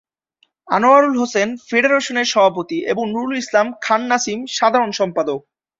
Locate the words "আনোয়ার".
0.67-1.05